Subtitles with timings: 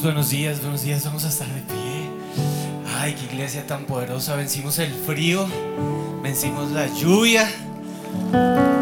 [0.00, 1.04] buenos días, buenos días.
[1.04, 2.08] Vamos a estar de pie.
[2.98, 4.36] Ay, qué iglesia tan poderosa.
[4.36, 5.46] Vencimos el frío,
[6.22, 7.50] vencimos la lluvia.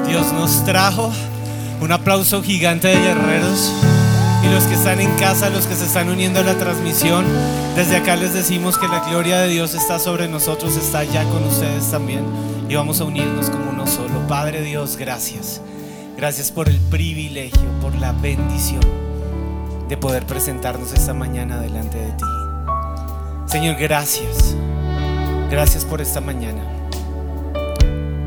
[0.07, 1.11] Dios nos trajo.
[1.81, 3.73] Un aplauso gigante de guerreros.
[4.45, 7.25] Y los que están en casa, los que se están uniendo a la transmisión,
[7.75, 11.45] desde acá les decimos que la gloria de Dios está sobre nosotros, está ya con
[11.45, 12.25] ustedes también.
[12.69, 14.27] Y vamos a unirnos como uno solo.
[14.29, 15.61] Padre Dios, gracias.
[16.17, 19.00] Gracias por el privilegio, por la bendición
[19.91, 22.25] de poder presentarnos esta mañana delante de ti.
[23.47, 24.55] Señor, gracias.
[25.51, 26.63] Gracias por esta mañana.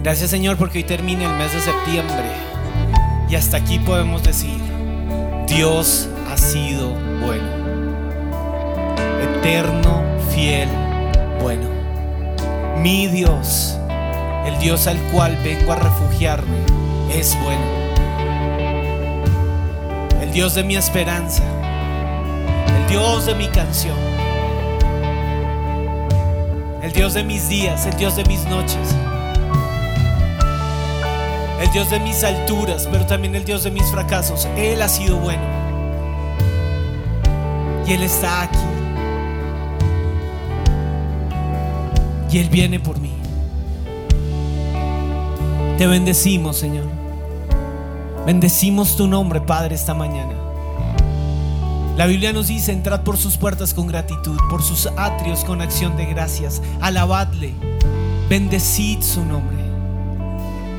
[0.04, 2.26] Gracias Señor porque hoy termina el mes de septiembre
[3.30, 4.60] y hasta aquí podemos decir,
[5.48, 6.90] Dios ha sido
[7.22, 7.48] bueno.
[9.38, 10.04] Eterno,
[10.36, 10.68] fiel,
[11.42, 11.70] bueno.
[12.80, 13.78] Mi Dios,
[14.46, 16.58] el Dios al cual vengo a refugiarme,
[17.10, 17.83] es bueno.
[20.34, 21.44] Dios de mi esperanza,
[22.66, 23.96] el Dios de mi canción,
[26.82, 28.96] el Dios de mis días, el Dios de mis noches,
[31.62, 34.48] el Dios de mis alturas, pero también el Dios de mis fracasos.
[34.58, 35.44] Él ha sido bueno.
[37.86, 38.58] Y Él está aquí.
[42.32, 43.14] Y Él viene por mí.
[45.78, 47.03] Te bendecimos, Señor.
[48.26, 50.32] Bendecimos tu nombre, Padre, esta mañana.
[51.98, 55.98] La Biblia nos dice, entrad por sus puertas con gratitud, por sus atrios con acción
[55.98, 56.62] de gracias.
[56.80, 57.54] Alabadle,
[58.30, 59.58] bendecid su nombre.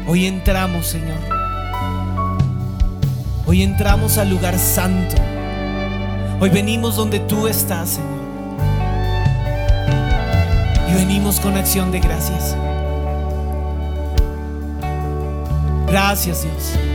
[0.08, 1.18] Hoy entramos, Señor.
[3.46, 5.16] Hoy entramos al lugar santo.
[6.40, 8.10] Hoy venimos donde tú estás, Señor.
[10.90, 12.56] Y venimos con acción de gracias.
[15.86, 16.93] Gracias, Dios.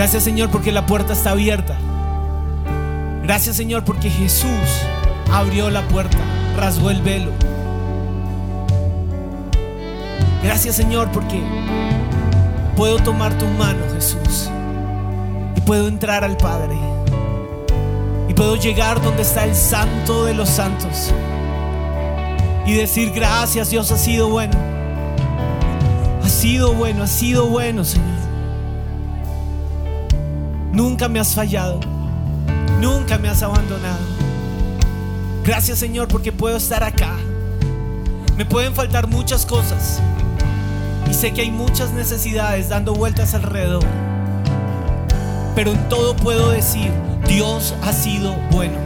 [0.00, 1.76] Gracias, Señor, porque la puerta está abierta.
[3.22, 4.48] Gracias, Señor, porque Jesús
[5.30, 6.16] abrió la puerta,
[6.56, 7.30] rasgó el velo.
[10.42, 11.42] Gracias, Señor, porque
[12.76, 14.48] puedo tomar tu mano, Jesús,
[15.54, 16.78] y puedo entrar al Padre.
[18.26, 21.12] Y puedo llegar donde está el Santo de los Santos
[22.64, 24.56] y decir gracias, Dios ha sido bueno.
[26.24, 28.09] Ha sido bueno, ha sido bueno, Señor.
[30.72, 31.80] Nunca me has fallado.
[32.80, 33.98] Nunca me has abandonado.
[35.44, 37.16] Gracias Señor porque puedo estar acá.
[38.36, 40.00] Me pueden faltar muchas cosas.
[41.10, 43.84] Y sé que hay muchas necesidades dando vueltas alrededor.
[45.56, 46.90] Pero en todo puedo decir,
[47.26, 48.78] Dios ha sido bueno.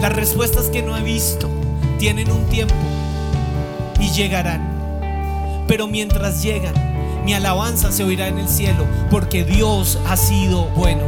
[0.00, 1.50] Las respuestas que no he visto
[1.98, 2.74] tienen un tiempo
[4.00, 5.64] y llegarán.
[5.68, 6.74] Pero mientras llegan,
[7.24, 11.02] mi alabanza se oirá en el cielo porque Dios ha sido bueno.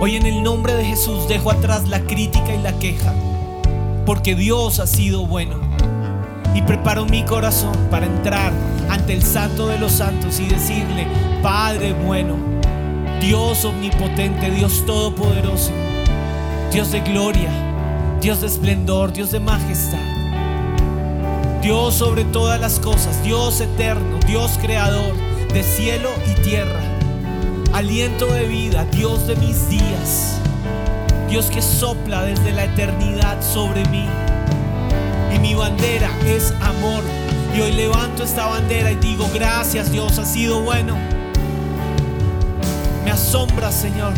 [0.00, 3.14] Hoy en el nombre de Jesús dejo atrás la crítica y la queja,
[4.04, 5.56] porque Dios ha sido bueno.
[6.54, 8.52] Y preparo mi corazón para entrar
[8.90, 11.06] ante el Santo de los Santos y decirle,
[11.42, 12.36] Padre bueno,
[13.20, 15.72] Dios omnipotente, Dios todopoderoso,
[16.70, 17.50] Dios de gloria,
[18.20, 20.13] Dios de esplendor, Dios de majestad.
[21.64, 25.14] Dios sobre todas las cosas, Dios eterno, Dios creador
[25.50, 26.78] de cielo y tierra
[27.72, 30.36] aliento de vida, Dios de mis días,
[31.30, 34.06] Dios que sopla desde la eternidad sobre mí.
[35.34, 37.02] Y mi bandera es amor.
[37.56, 40.98] Y hoy levanto esta bandera y digo, gracias Dios, ha sido bueno.
[43.06, 44.12] Me asombras, Señor.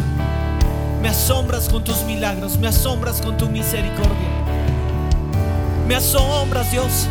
[1.01, 4.31] Me asombras con tus milagros, me asombras con tu misericordia.
[5.87, 7.07] Me asombras, Dios.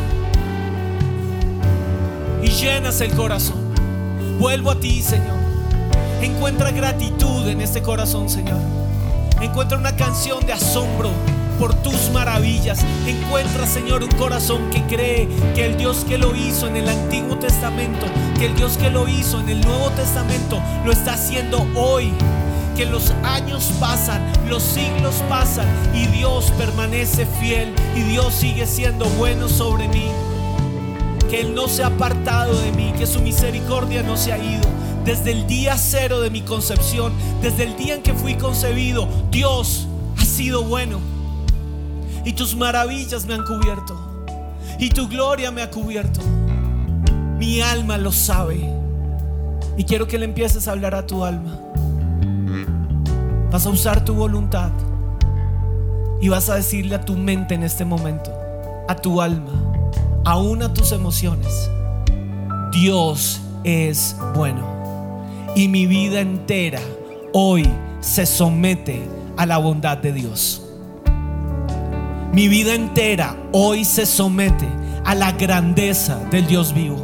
[2.45, 3.57] Y llenas el corazón.
[4.39, 5.35] Vuelvo a ti, Señor.
[6.21, 8.59] Encuentra gratitud en este corazón, Señor.
[9.41, 11.09] Encuentra una canción de asombro
[11.59, 12.85] por tus maravillas.
[13.07, 17.35] Encuentra, Señor, un corazón que cree que el Dios que lo hizo en el Antiguo
[17.39, 18.05] Testamento,
[18.37, 22.13] que el Dios que lo hizo en el Nuevo Testamento, lo está haciendo hoy.
[22.77, 25.65] Que los años pasan, los siglos pasan
[25.95, 30.11] y Dios permanece fiel y Dios sigue siendo bueno sobre mí.
[31.29, 34.75] Que Él no se ha apartado de mí, que su misericordia no se ha ido
[35.05, 39.87] desde el día cero de mi concepción, desde el día en que fui concebido, Dios
[40.17, 40.99] ha sido bueno.
[42.25, 43.95] Y tus maravillas me han cubierto.
[44.79, 46.21] Y tu gloria me ha cubierto.
[47.37, 48.67] Mi alma lo sabe.
[49.77, 51.59] Y quiero que le empieces a hablar a tu alma.
[53.51, 54.71] Vas a usar tu voluntad.
[56.19, 58.31] Y vas a decirle a tu mente en este momento,
[58.87, 59.74] a tu alma,
[60.25, 61.69] aún tus emociones,
[62.71, 65.23] Dios es bueno
[65.55, 66.81] y mi vida entera
[67.31, 67.69] hoy
[68.01, 69.07] se somete
[69.37, 70.61] a la bondad de Dios.
[72.33, 74.67] Mi vida entera hoy se somete
[75.05, 77.01] a la grandeza del Dios vivo.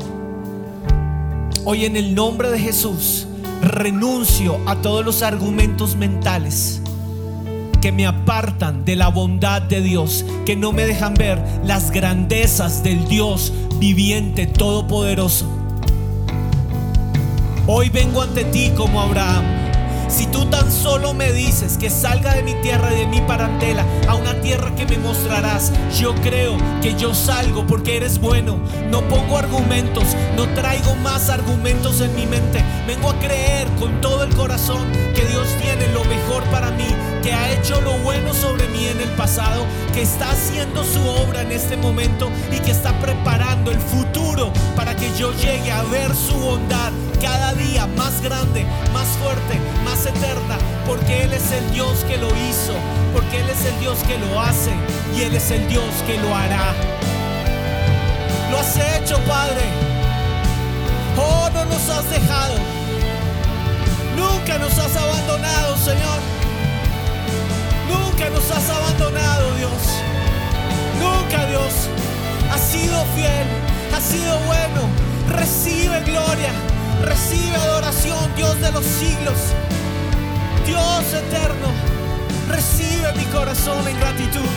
[1.64, 3.28] Hoy en el nombre de Jesús
[3.62, 6.82] renuncio a todos los argumentos mentales
[7.82, 12.84] que me apartan de la bondad de Dios, que no me dejan ver las grandezas
[12.84, 15.50] del Dios viviente, todopoderoso.
[17.66, 19.62] Hoy vengo ante ti como Abraham.
[20.08, 23.86] Si tú tan solo me dices que salga de mi tierra y de mi parantela
[24.10, 28.60] a una tierra que me mostrarás, yo creo que yo salgo porque eres bueno.
[28.90, 30.04] No pongo argumentos,
[30.36, 32.62] no traigo más argumentos en mi mente.
[32.86, 34.86] Vengo a creer con todo el corazón
[35.16, 36.86] que Dios tiene lo mejor para mí,
[37.22, 41.42] que ha hecho lo bueno sobre mí en el pasado, que está haciendo su obra
[41.42, 46.16] en este momento y que está preparando el futuro para que yo llegue a ver
[46.16, 46.92] su bondad
[47.22, 50.58] cada día más grande, más fuerte, más eterna,
[50.88, 52.74] porque Él es el Dios que lo hizo,
[53.14, 54.72] porque Él es el Dios que lo hace
[55.16, 56.74] y Él es el Dios que lo hará.
[58.50, 59.62] Lo has hecho, Padre.
[61.18, 62.56] Oh, no nos has dejado.
[64.18, 66.41] Nunca nos has abandonado, Señor.
[67.92, 69.82] Nunca nos has abandonado, Dios.
[71.00, 71.74] Nunca, Dios.
[72.52, 73.48] Has sido fiel,
[73.96, 74.82] has sido bueno.
[75.30, 76.52] Recibe gloria,
[77.04, 79.40] recibe adoración, Dios de los siglos.
[80.66, 81.68] Dios eterno,
[82.50, 84.50] recibe mi corazón en gratitud.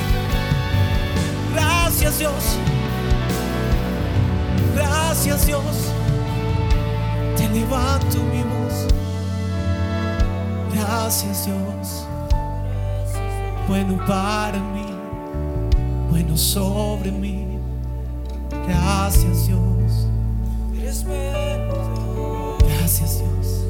[1.54, 2.58] Gracias, Dios.
[4.74, 5.62] Gracias, Dios.
[7.36, 8.86] Te levanto mi voz.
[10.74, 12.03] Gracias, Dios.
[13.66, 14.84] Bueno para mí,
[16.10, 17.58] bueno sobre mí.
[18.68, 20.06] Gracias, Dios.
[22.68, 23.64] Gracias, Dios.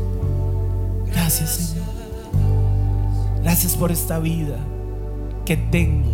[1.13, 1.85] Gracias, Señor.
[3.43, 4.57] Gracias por esta vida
[5.45, 6.11] que tengo.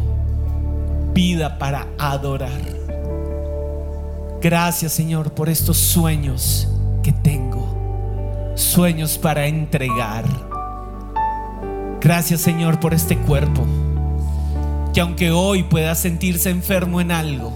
[1.14, 2.60] Vida para adorar.
[4.40, 6.68] Gracias, Señor, por estos sueños
[7.02, 8.52] que tengo.
[8.56, 10.24] Sueños para entregar.
[12.00, 13.66] Gracias, Señor, por este cuerpo.
[14.94, 17.52] Que aunque hoy pueda sentirse enfermo en algo,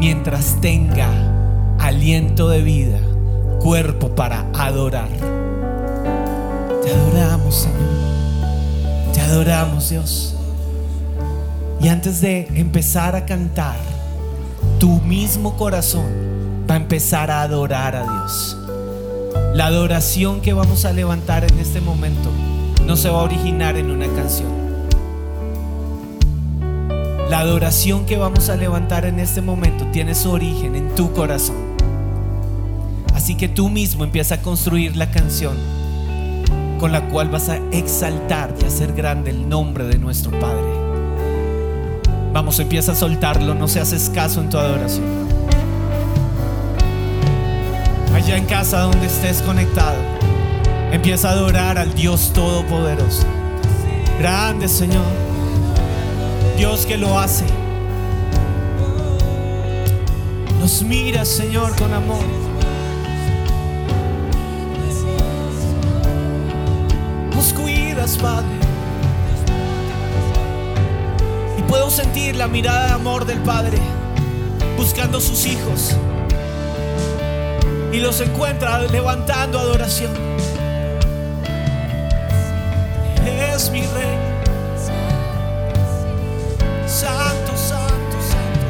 [0.00, 1.08] mientras tenga
[1.78, 2.98] aliento de vida,
[3.60, 5.08] cuerpo para adorar.
[6.82, 9.12] Te adoramos, Señor.
[9.12, 10.36] Te adoramos, Dios.
[11.80, 13.76] Y antes de empezar a cantar,
[14.80, 16.06] tu mismo corazón
[16.68, 18.58] va a empezar a adorar a Dios.
[19.54, 22.30] La adoración que vamos a levantar en este momento
[22.86, 24.48] no se va a originar en una canción.
[27.30, 31.56] La adoración que vamos a levantar en este momento tiene su origen en tu corazón.
[33.14, 35.56] Así que tú mismo empieza a construir la canción
[36.78, 40.66] con la cual vas a exaltar y hacer grande el nombre de nuestro Padre.
[42.32, 45.06] Vamos, empieza a soltarlo, no seas escaso en tu adoración.
[48.12, 49.96] Allá en casa donde estés conectado,
[50.94, 53.24] empieza a adorar al Dios Todopoderoso.
[54.20, 55.04] Grande Señor,
[56.56, 57.44] Dios que lo hace.
[60.60, 62.24] Nos mira, Señor, con amor.
[67.34, 68.46] Nos cuidas, Padre.
[71.58, 73.78] Y puedo sentir la mirada de amor del Padre
[74.76, 75.96] buscando sus hijos.
[77.92, 80.33] Y los encuentra levantando adoración.
[83.56, 84.18] Es mi rey.
[86.88, 88.66] Santo, santo, santo.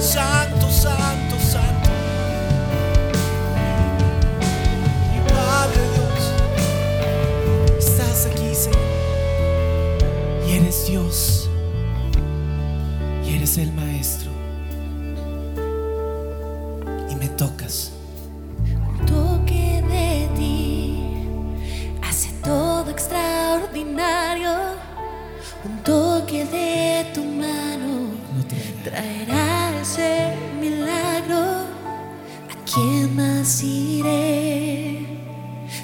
[0.00, 1.90] Santo, santo, santo.
[5.10, 6.22] Mi Padre Dios,
[7.78, 8.80] estás aquí, Señor.
[10.48, 11.21] Y eres Dios.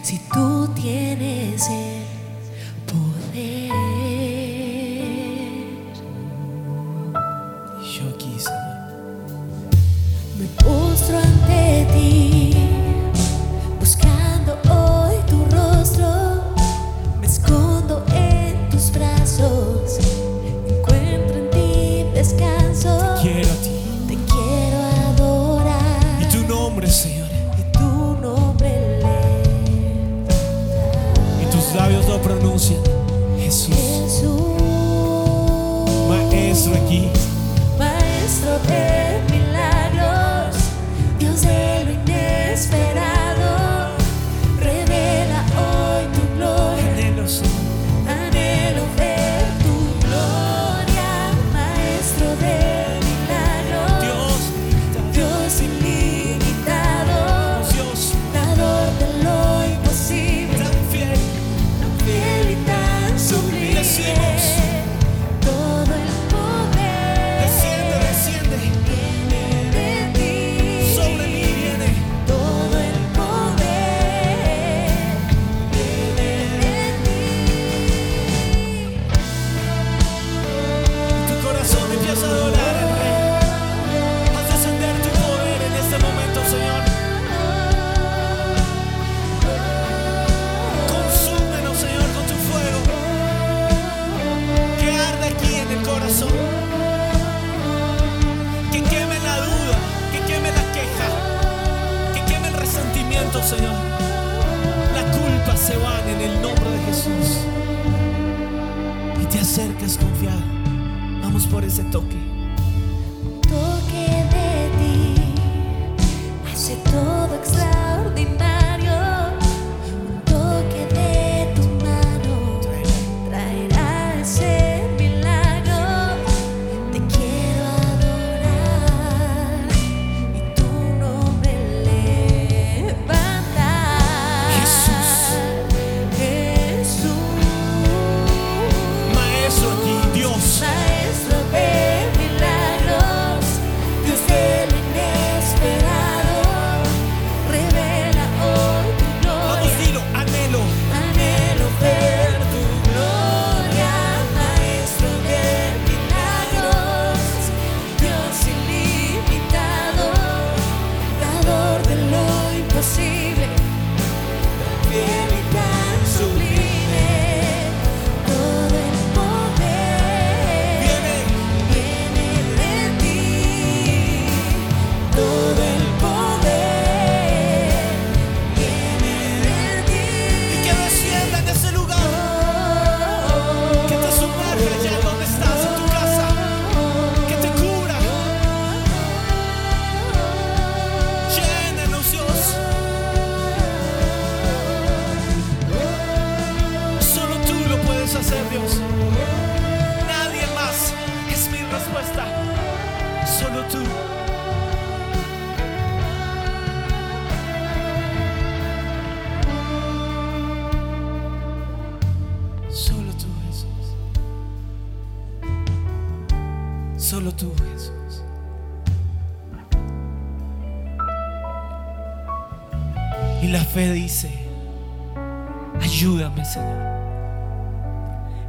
[0.09, 0.48] Si tú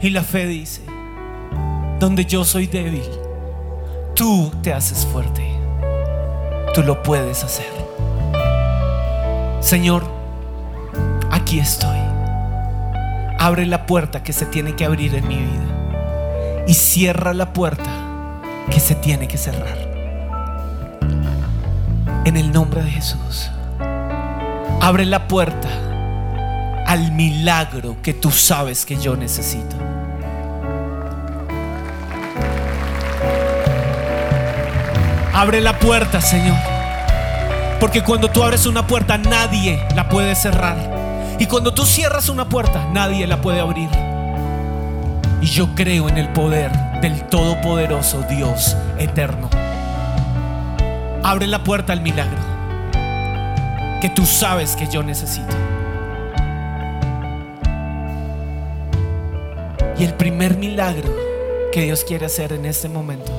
[0.01, 0.81] Y la fe dice,
[1.99, 3.03] donde yo soy débil,
[4.15, 5.45] tú te haces fuerte.
[6.73, 7.71] Tú lo puedes hacer.
[9.59, 10.03] Señor,
[11.29, 11.97] aquí estoy.
[13.37, 16.65] Abre la puerta que se tiene que abrir en mi vida.
[16.67, 17.89] Y cierra la puerta
[18.71, 19.77] que se tiene que cerrar.
[22.23, 23.49] En el nombre de Jesús.
[24.81, 25.88] Abre la puerta
[26.89, 29.75] al milagro que tú sabes que yo necesito.
[35.31, 36.57] Abre la puerta, Señor.
[37.79, 40.77] Porque cuando tú abres una puerta, nadie la puede cerrar.
[41.37, 43.89] Y cuando tú cierras una puerta, nadie la puede abrir.
[45.41, 49.47] Y yo creo en el poder del Todopoderoso Dios eterno.
[51.21, 52.39] Abre la puerta al milagro
[54.01, 55.68] que tú sabes que yo necesito.
[59.99, 61.13] Y el primer milagro
[61.73, 63.33] que Dios quiere hacer en este momento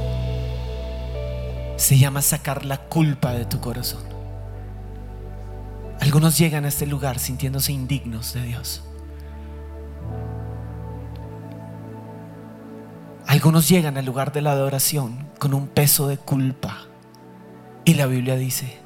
[1.76, 4.02] se llama sacar la culpa de tu corazón.
[6.00, 8.82] Algunos llegan a este lugar sintiéndose indignos de Dios.
[13.26, 16.82] Algunos llegan al lugar de la adoración con un peso de culpa.
[17.86, 18.78] Y la Biblia dice,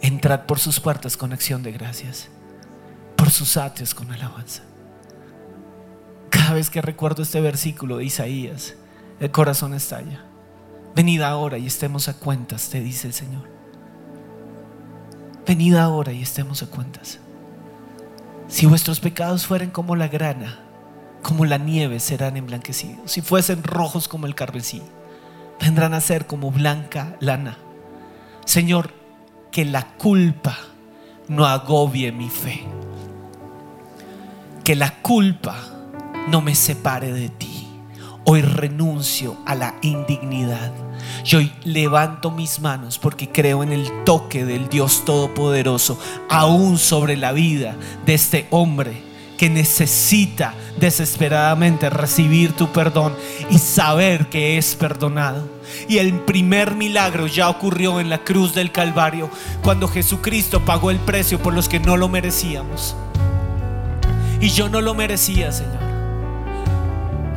[0.00, 2.28] entrad por sus puertas con acción de gracias,
[3.14, 4.64] por sus atrios con alabanza.
[6.54, 8.74] Vez que recuerdo este versículo de Isaías,
[9.20, 10.24] el corazón estalla.
[10.94, 13.48] Venid ahora y estemos a cuentas, te dice el Señor.
[15.46, 17.18] Venid ahora y estemos a cuentas.
[18.48, 20.58] Si vuestros pecados fueren como la grana,
[21.22, 23.12] como la nieve serán emblanquecidos.
[23.12, 24.82] Si fuesen rojos como el carmesí,
[25.60, 27.58] vendrán a ser como blanca lana.
[28.44, 28.92] Señor,
[29.52, 30.58] que la culpa
[31.28, 32.64] no agobie mi fe.
[34.64, 35.79] Que la culpa
[36.30, 37.66] no me separe de ti.
[38.24, 40.72] Hoy renuncio a la indignidad.
[41.24, 47.16] Yo hoy levanto mis manos porque creo en el toque del Dios Todopoderoso, aún sobre
[47.16, 47.74] la vida
[48.06, 49.02] de este hombre
[49.36, 53.14] que necesita desesperadamente recibir tu perdón
[53.48, 55.48] y saber que es perdonado.
[55.88, 59.30] Y el primer milagro ya ocurrió en la cruz del Calvario,
[59.62, 62.94] cuando Jesucristo pagó el precio por los que no lo merecíamos.
[64.40, 65.89] Y yo no lo merecía, Señor.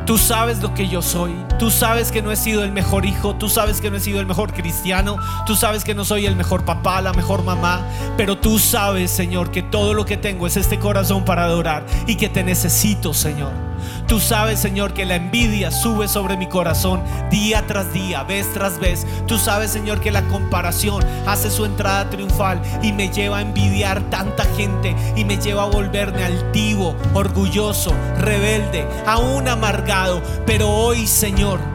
[0.06, 1.34] Tú sabes lo que yo soy.
[1.58, 3.36] Tú sabes que no he sido el mejor hijo.
[3.36, 5.16] Tú sabes que no he sido el mejor cristiano.
[5.46, 7.80] Tú sabes que no soy el mejor papá, la mejor mamá.
[8.16, 12.16] Pero tú sabes, Señor, que todo lo que tengo es este corazón para adorar y
[12.16, 13.73] que te necesito, Señor.
[14.06, 18.78] Tú sabes, Señor, que la envidia sube sobre mi corazón día tras día, vez tras
[18.78, 19.06] vez.
[19.26, 24.02] Tú sabes, Señor, que la comparación hace su entrada triunfal y me lleva a envidiar
[24.10, 30.22] tanta gente y me lleva a volverme altivo, orgulloso, rebelde, aún amargado.
[30.46, 31.73] Pero hoy, Señor,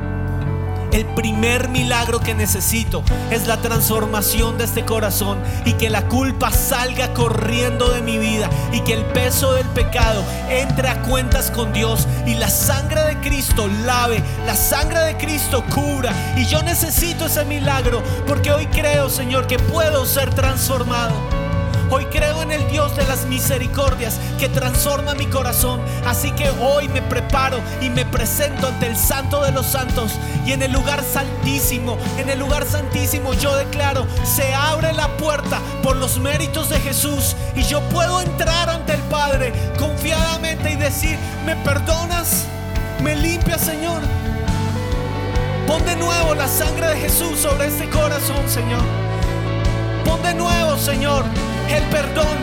[0.91, 6.51] el primer milagro que necesito es la transformación de este corazón y que la culpa
[6.51, 11.74] salga corriendo de mi vida y que el peso del pecado entre a cuentas con
[11.74, 16.13] Dios y la sangre de Cristo lave, la sangre de Cristo cubra.
[16.36, 21.38] Y yo necesito ese milagro porque hoy creo, Señor, que puedo ser transformado.
[21.91, 25.81] Hoy creo en el Dios de las misericordias que transforma mi corazón.
[26.05, 30.13] Así que hoy me preparo y me presento ante el Santo de los Santos.
[30.46, 35.60] Y en el lugar santísimo, en el lugar santísimo yo declaro, se abre la puerta
[35.81, 37.36] por los méritos de Jesús.
[37.55, 42.45] Y yo puedo entrar ante el Padre confiadamente y decir, ¿me perdonas?
[43.02, 44.02] ¿Me limpias, Señor?
[45.65, 49.09] Pon de nuevo la sangre de Jesús sobre este corazón, Señor.
[50.10, 51.24] Pon de nuevo, Señor,
[51.69, 52.36] el perdón,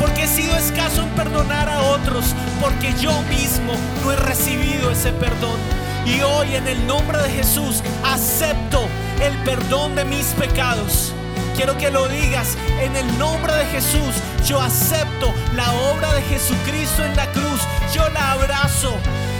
[0.00, 5.12] porque he sido escaso en perdonar a otros, porque yo mismo no he recibido ese
[5.12, 5.56] perdón.
[6.04, 8.88] Y hoy en el nombre de Jesús acepto
[9.22, 11.12] el perdón de mis pecados.
[11.54, 14.16] Quiero que lo digas en el nombre de Jesús.
[14.44, 17.60] Yo acepto la obra de Jesucristo en la cruz.
[17.94, 18.96] Yo la abrazo.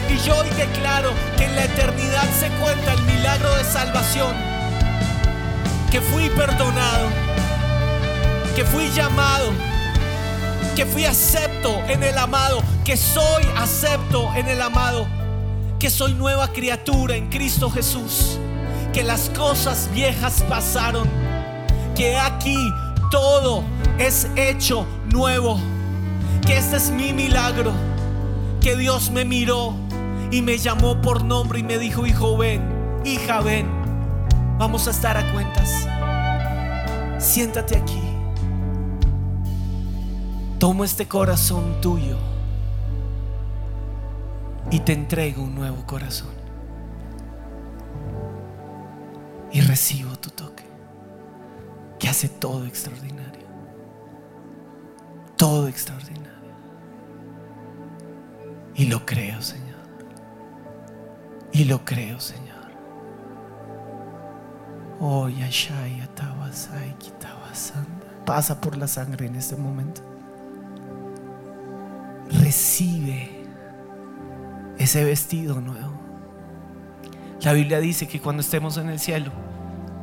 [0.08, 4.36] Y yo hoy declaro que en la eternidad se cuenta el milagro de salvación.
[5.90, 7.25] Que fui perdonado
[8.56, 9.52] que fui llamado,
[10.74, 15.06] que fui acepto en el amado, que soy acepto en el amado,
[15.78, 18.38] que soy nueva criatura en Cristo Jesús,
[18.94, 21.06] que las cosas viejas pasaron,
[21.94, 22.56] que aquí
[23.10, 23.62] todo
[23.98, 25.60] es hecho nuevo,
[26.46, 27.72] que este es mi milagro,
[28.62, 29.74] que Dios me miró
[30.30, 32.62] y me llamó por nombre y me dijo, hijo, ven,
[33.04, 33.68] hija, ven,
[34.56, 35.86] vamos a estar a cuentas.
[37.18, 38.05] Siéntate aquí.
[40.58, 42.16] Tomo este corazón tuyo
[44.70, 46.34] y te entrego un nuevo corazón.
[49.52, 50.64] Y recibo tu toque,
[51.98, 53.46] que hace todo extraordinario.
[55.36, 56.32] Todo extraordinario.
[58.74, 59.76] Y lo creo, Señor.
[61.52, 62.46] Y lo creo, Señor.
[65.00, 68.24] Oh, Yashaya Tabasai Kitabasanda.
[68.24, 70.15] Pasa por la sangre en este momento
[72.30, 73.30] recibe
[74.78, 75.92] ese vestido nuevo.
[77.42, 79.30] La Biblia dice que cuando estemos en el cielo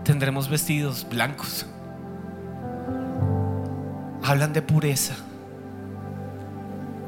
[0.03, 1.65] tendremos vestidos blancos.
[4.23, 5.15] Hablan de pureza.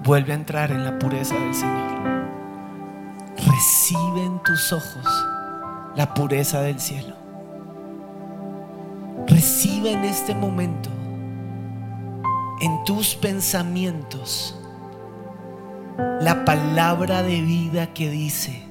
[0.03, 1.95] Vuelve a entrar en la pureza del Señor.
[3.37, 5.05] Recibe en tus ojos
[5.95, 7.15] la pureza del cielo.
[9.27, 10.89] Recibe en este momento,
[12.61, 14.55] en tus pensamientos,
[15.97, 18.63] la palabra de vida que dice,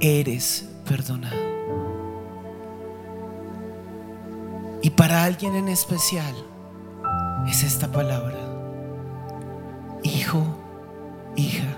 [0.00, 1.36] eres perdonado.
[4.82, 6.34] Y para alguien en especial
[7.48, 8.38] es esta palabra,
[10.02, 10.44] hijo,
[11.36, 11.76] hija,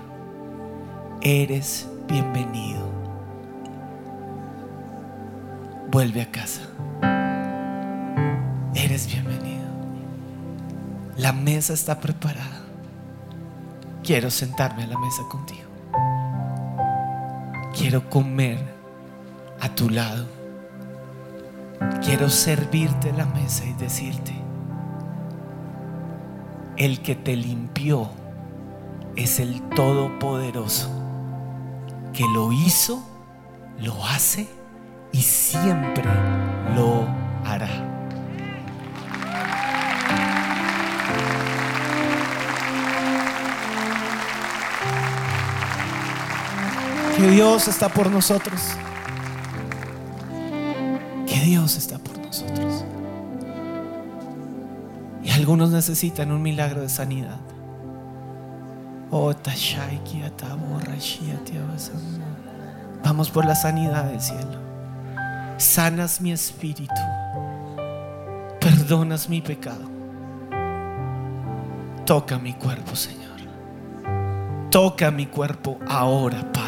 [1.21, 2.91] eres bienvenido.
[5.91, 6.61] Vuelve a casa.
[8.73, 9.63] Eres bienvenido.
[11.17, 12.62] La mesa está preparada
[14.03, 15.69] quiero sentarme a la mesa contigo.
[17.75, 18.59] Quiero comer
[19.61, 20.27] a tu lado.
[22.03, 24.33] Quiero servirte la mesa y decirte,
[26.77, 28.09] el que te limpió
[29.15, 30.89] es el Todopoderoso,
[32.13, 33.03] que lo hizo,
[33.79, 34.47] lo hace
[35.11, 36.05] y siempre
[36.75, 37.05] lo
[37.45, 37.92] hará.
[47.23, 48.59] Que Dios está por nosotros.
[51.25, 52.83] Que Dios está por nosotros.
[55.23, 57.39] Y algunos necesitan un milagro de sanidad.
[59.09, 59.33] Oh.
[63.05, 64.59] Vamos por la sanidad del cielo.
[65.55, 67.01] Sanas mi espíritu.
[68.59, 69.89] Perdonas mi pecado.
[72.05, 73.39] Toca mi cuerpo, Señor.
[74.69, 76.62] Toca mi cuerpo ahora, Padre.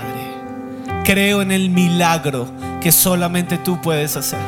[1.05, 2.47] Creo en el milagro
[2.81, 4.39] que solamente tú puedes hacer.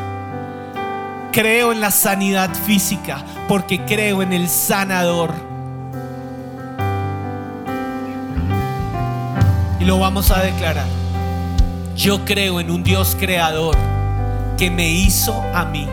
[1.32, 5.36] Creo en la sanidad física porque creo en el sanador.
[9.82, 10.88] Lo vamos a declarar.
[11.96, 13.78] Yo creo en un Dios creador
[14.58, 15.88] que me hizo a mí.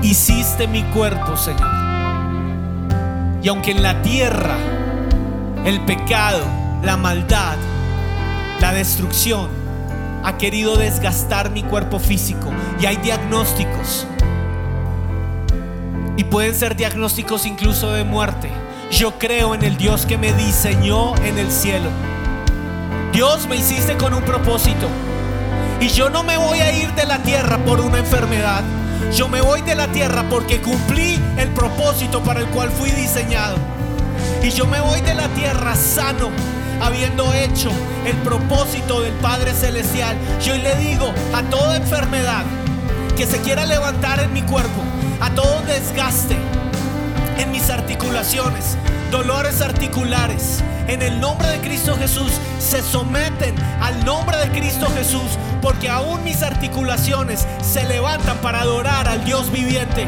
[0.00, 1.68] Hiciste mi cuerpo, Señor.
[3.42, 4.56] Y aunque en la tierra
[5.66, 6.40] el pecado,
[6.82, 7.56] la maldad,
[8.62, 9.57] la destrucción
[10.24, 12.50] ha querido desgastar mi cuerpo físico
[12.80, 14.06] y hay diagnósticos
[16.18, 18.50] y pueden ser diagnósticos incluso de muerte.
[18.90, 21.88] Yo creo en el Dios que me diseñó en el cielo.
[23.12, 24.88] Dios me hiciste con un propósito.
[25.80, 28.64] Y yo no me voy a ir de la tierra por una enfermedad.
[29.14, 33.56] Yo me voy de la tierra porque cumplí el propósito para el cual fui diseñado.
[34.42, 36.30] Y yo me voy de la tierra sano,
[36.80, 37.70] habiendo hecho
[38.04, 40.16] el propósito del Padre Celestial.
[40.44, 42.44] Yo le digo a toda enfermedad
[43.16, 44.82] que se quiera levantar en mi cuerpo,
[45.20, 46.36] a todo desgaste
[47.38, 48.76] en mis articulaciones,
[49.10, 55.38] dolores articulares, en el nombre de Cristo Jesús, se someten al nombre de Cristo Jesús,
[55.60, 60.06] porque aún mis articulaciones se levantan para adorar al Dios viviente.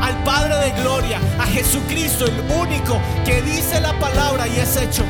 [0.00, 5.04] Al Padre de Gloria, a Jesucristo, el único que dice la palabra y es hecho.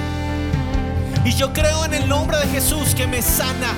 [1.24, 3.74] Y yo creo en el nombre de Jesús que me sana,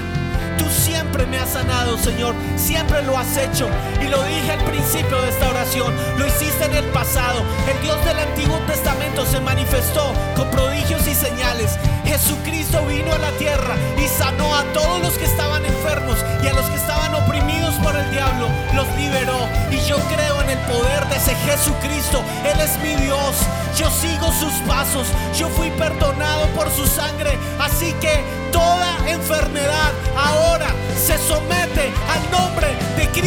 [0.59, 2.35] Tú siempre me has sanado, Señor.
[2.57, 3.69] Siempre lo has hecho.
[4.01, 5.95] Y lo dije al principio de esta oración.
[6.19, 7.43] Lo hiciste en el pasado.
[7.69, 11.79] El Dios del Antiguo Testamento se manifestó con prodigios y señales.
[12.05, 16.53] Jesucristo vino a la tierra y sanó a todos los que estaban enfermos y a
[16.53, 18.49] los que estaban oprimidos por el diablo.
[18.75, 19.49] Los liberó.
[19.71, 22.23] Y yo creo en el poder de ese Jesucristo.
[22.45, 23.37] Él es mi Dios.
[23.77, 25.09] Yo sigo sus pasos.
[25.37, 27.37] Yo fui perdonado por su sangre.
[27.59, 28.25] Así que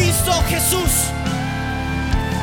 [0.00, 0.90] Cristo Jesús.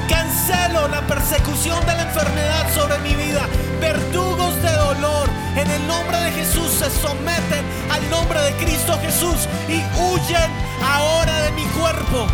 [0.08, 3.48] Cancelo la persecución de la enfermedad sobre mi vida.
[3.82, 9.50] Verdugos de dolor en el nombre de Jesús se someten al nombre de Cristo Jesús
[9.68, 10.52] y huyen
[10.86, 12.28] ahora de mi cuerpo.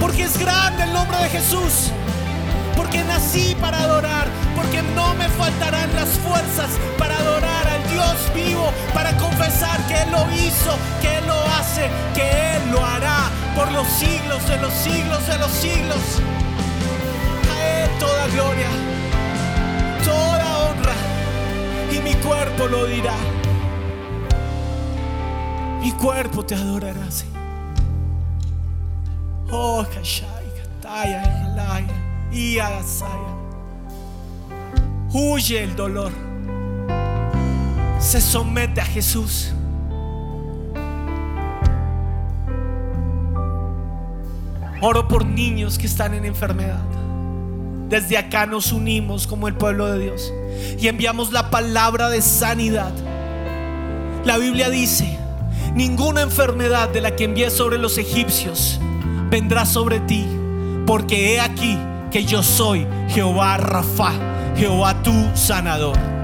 [0.00, 1.92] Porque es grande el nombre de Jesús
[2.74, 7.57] porque nací para adorar, porque no me faltarán las fuerzas para adorar
[7.90, 12.84] Dios vivo, para confesar que Él lo hizo, que Él lo hace, que Él lo
[12.84, 16.22] hará por los siglos de los siglos de los siglos.
[17.50, 18.68] A Él toda gloria,
[20.04, 20.94] toda honra,
[21.92, 23.16] y mi cuerpo lo dirá.
[25.80, 27.38] Mi cuerpo te adorará, Señor.
[29.50, 29.86] Oh.
[35.12, 36.27] Huye el dolor.
[37.98, 39.52] Se somete a Jesús.
[44.80, 46.80] Oro por niños que están en enfermedad.
[47.88, 50.32] Desde acá nos unimos como el pueblo de Dios
[50.78, 52.92] y enviamos la palabra de sanidad.
[54.24, 55.18] La Biblia dice,
[55.74, 58.78] ninguna enfermedad de la que envié sobre los egipcios
[59.30, 60.26] vendrá sobre ti,
[60.86, 61.78] porque he aquí
[62.10, 64.12] que yo soy Jehová Rafa,
[64.56, 66.17] Jehová tu sanador.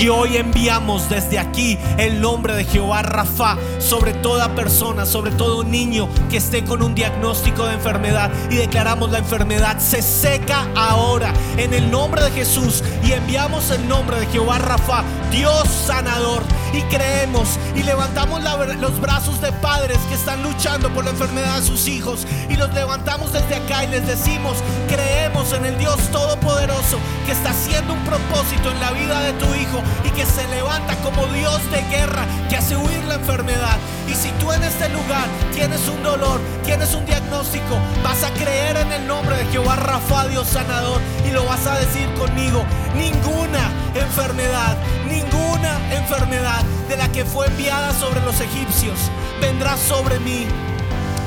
[0.00, 5.64] Y hoy enviamos desde aquí el nombre de Jehová Rafa sobre toda persona, sobre todo
[5.64, 8.30] niño que esté con un diagnóstico de enfermedad.
[8.48, 12.84] Y declaramos la enfermedad se seca ahora en el nombre de Jesús.
[13.04, 16.44] Y enviamos el nombre de Jehová Rafa, Dios sanador.
[16.72, 18.40] Y creemos y levantamos
[18.78, 22.24] los brazos de padres que están luchando por la enfermedad de sus hijos.
[22.48, 27.50] Y los levantamos desde acá y les decimos, creemos en el Dios Todopoderoso que está
[27.50, 31.60] haciendo un propósito en la vida de tu hijo y que se levanta como Dios
[31.70, 33.78] de guerra que hace huir la enfermedad.
[34.08, 38.78] Y si tú en este lugar tienes un dolor, tienes un diagnóstico, vas a creer
[38.78, 42.64] en el nombre de Jehová Rafa, Dios sanador, y lo vas a decir conmigo.
[42.96, 44.76] Ninguna enfermedad,
[45.08, 48.98] ninguna enfermedad de la que fue enviada sobre los egipcios
[49.40, 50.46] vendrá sobre mí.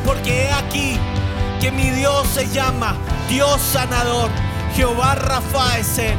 [0.06, 1.00] Porque he aquí
[1.62, 2.95] que mi Dios se llama
[3.30, 4.32] Dios sanador.
[4.76, 6.17] Jehová Rafa es él.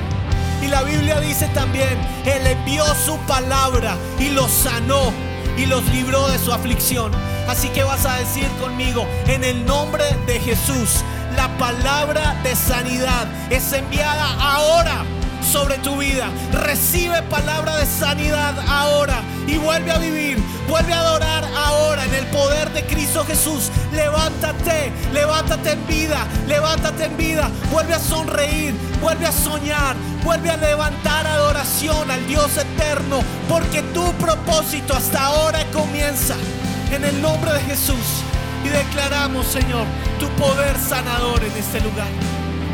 [0.63, 5.13] Y la Biblia dice también, Él envió su palabra y los sanó
[5.59, 7.11] y los libró de su aflicción.
[7.49, 11.03] Así que vas a decir conmigo, en el nombre de Jesús,
[11.35, 15.05] la palabra de sanidad es enviada ahora
[15.43, 16.31] sobre tu vida.
[16.53, 20.39] Recibe palabra de sanidad ahora y vuelve a vivir,
[20.73, 23.71] vuelve a adorar ahora en el poder de Cristo Jesús.
[23.93, 30.57] Levántate, levántate en vida, levántate en vida, vuelve a sonreír, vuelve a soñar, vuelve a
[30.57, 36.37] levantar adoración al Dios eterno, porque tu propósito hasta ahora comienza
[36.91, 38.23] en el nombre de Jesús.
[38.65, 39.85] Y declaramos, Señor,
[40.19, 42.09] tu poder sanador en este lugar.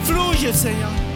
[0.04, 1.07] Fluye, Señor.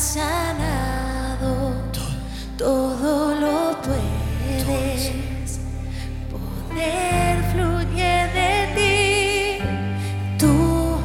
[0.00, 1.74] Sanado,
[2.56, 5.12] todo lo puedes.
[6.30, 9.62] Poder fluye de ti,
[10.38, 10.98] tú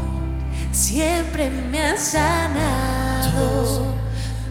[0.71, 3.93] siempre me has sanado,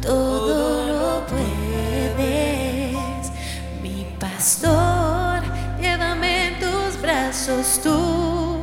[0.00, 2.96] todo lo puedes.
[3.82, 5.42] Mi pastor,
[5.80, 8.62] llévame en tus brazos, tú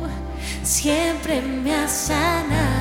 [0.62, 2.71] siempre me has sanado,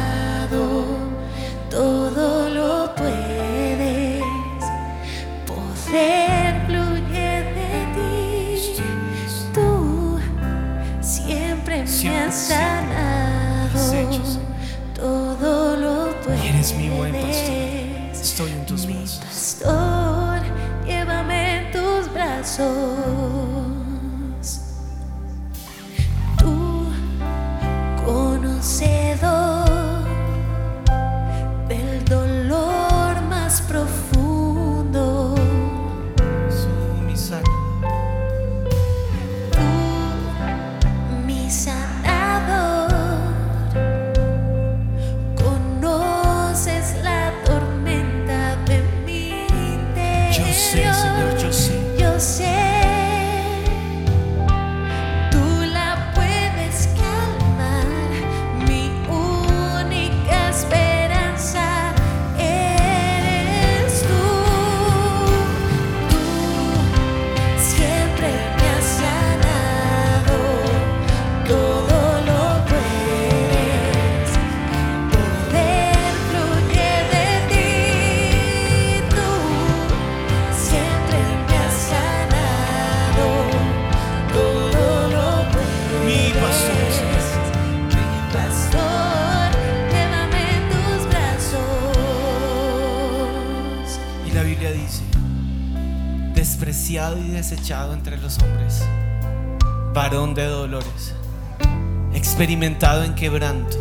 [102.42, 103.78] experimentado en quebranto,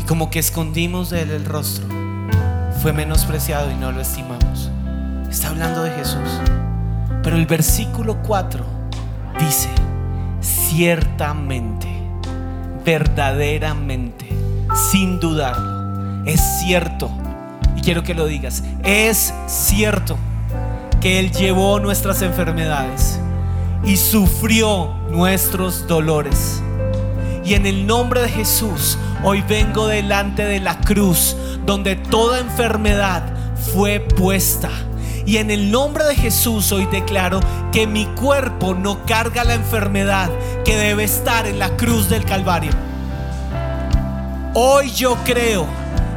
[0.00, 1.86] y como que escondimos de él el rostro,
[2.80, 4.70] fue menospreciado y no lo estimamos.
[5.28, 6.40] Está hablando de Jesús.
[7.22, 8.64] Pero el versículo 4
[9.38, 9.68] dice,
[10.40, 11.86] ciertamente,
[12.86, 14.26] verdaderamente,
[14.90, 17.10] sin dudarlo, es cierto,
[17.76, 20.16] y quiero que lo digas, es cierto
[21.02, 23.20] que Él llevó nuestras enfermedades
[23.84, 26.62] y sufrió nuestros dolores.
[27.46, 33.22] Y en el nombre de Jesús, hoy vengo delante de la cruz donde toda enfermedad
[33.72, 34.68] fue puesta.
[35.26, 37.38] Y en el nombre de Jesús hoy declaro
[37.70, 40.28] que mi cuerpo no carga la enfermedad
[40.64, 42.72] que debe estar en la cruz del Calvario.
[44.54, 45.66] Hoy yo creo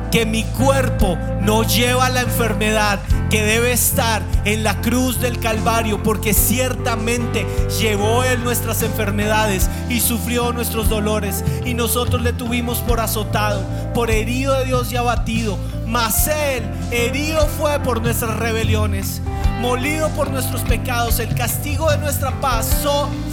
[0.09, 2.97] que mi cuerpo no lleva la enfermedad
[3.29, 7.45] que debe estar en la cruz del Calvario, porque ciertamente
[7.79, 13.63] llevó Él nuestras enfermedades y sufrió nuestros dolores, y nosotros le tuvimos por azotado,
[13.93, 19.21] por herido de Dios y abatido, mas Él herido fue por nuestras rebeliones,
[19.61, 22.83] molido por nuestros pecados, el castigo de nuestra paz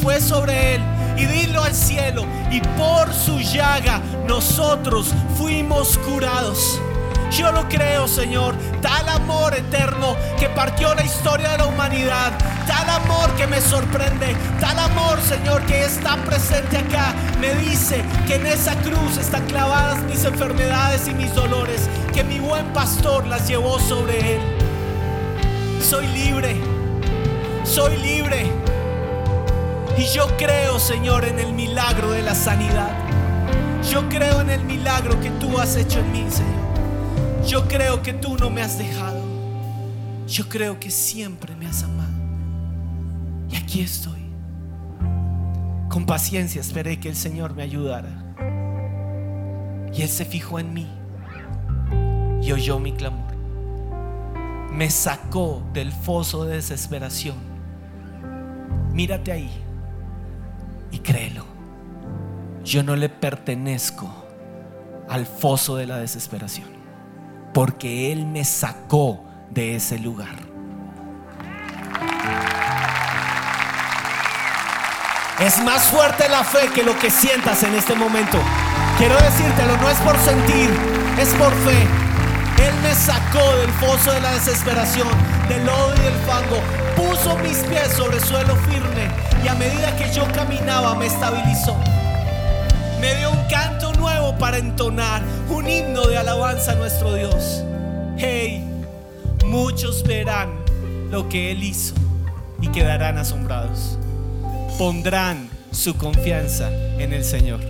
[0.03, 0.83] fue sobre Él
[1.17, 2.25] y dilo al cielo.
[2.51, 6.81] Y por su llaga nosotros fuimos curados.
[7.31, 8.55] Yo lo creo, Señor.
[8.81, 12.33] Tal amor eterno que partió la historia de la humanidad.
[12.67, 14.35] Tal amor que me sorprende.
[14.61, 17.15] Tal amor, Señor, que está presente acá.
[17.41, 21.89] Me dice que en esa cruz están clavadas mis enfermedades y mis dolores.
[22.15, 24.41] Que mi buen pastor las llevó sobre él.
[25.83, 26.57] Soy libre.
[27.65, 28.51] Soy libre.
[29.99, 32.91] Y yo creo, Señor, en el milagro de la sanidad.
[33.91, 36.65] Yo creo en el milagro que tú has hecho en mí, Señor.
[37.47, 39.21] Yo creo que tú no me has dejado.
[40.27, 42.13] Yo creo que siempre me has amado.
[43.51, 44.27] Y aquí estoy.
[45.89, 48.11] Con paciencia esperé que el Señor me ayudara.
[49.95, 50.87] Y Él se fijó en mí
[52.43, 53.35] y oyó mi clamor.
[54.73, 57.37] Me sacó del foso de desesperación.
[58.93, 59.51] Mírate ahí
[60.91, 61.45] y créelo.
[62.65, 64.27] Yo no le pertenezco
[65.09, 66.69] al foso de la desesperación,
[67.57, 70.37] porque Él me sacó de ese lugar.
[75.40, 78.37] Es más fuerte la fe que lo que sientas en este momento.
[78.99, 80.69] Quiero decírtelo, no es por sentir,
[81.19, 81.79] es por fe.
[82.62, 85.09] Él me sacó del foso de la desesperación,
[85.49, 86.61] del lodo y del fango,
[86.95, 89.09] puso mis pies sobre suelo firme
[89.42, 91.75] y a medida que yo caminaba me estabilizó.
[93.01, 93.96] Me dio un canto
[94.38, 97.62] para entonar, un himno de alabanza a nuestro Dios.
[98.18, 98.64] Hey,
[99.44, 100.50] muchos verán
[101.11, 101.94] lo que Él hizo
[102.61, 103.98] y quedarán asombrados.
[104.79, 107.61] Pondrán su confianza en el Señor.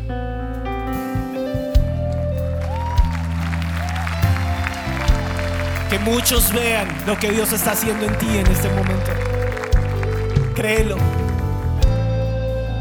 [5.90, 9.10] Que muchos vean lo que Dios está haciendo en ti en este momento.
[10.54, 10.96] Créelo.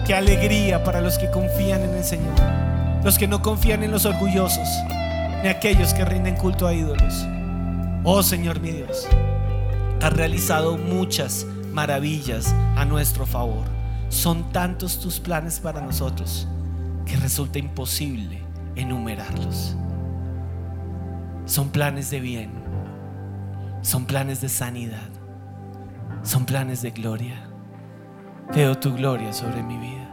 [0.08, 2.65] Qué alegría para los que confían en el Señor.
[3.06, 4.68] Los que no confían en los orgullosos,
[5.44, 7.24] ni aquellos que rinden culto a ídolos.
[8.04, 9.08] Oh Señor mi Dios,
[10.02, 13.64] has realizado muchas maravillas a nuestro favor.
[14.10, 16.48] Son tantos tus planes para nosotros
[17.06, 18.42] que resulta imposible
[18.76, 19.76] enumerarlos.
[21.46, 22.50] Son planes de bien,
[23.84, 25.10] son planes de sanidad,
[26.24, 27.36] son planes de gloria.
[28.52, 30.05] Veo tu gloria sobre mi vida.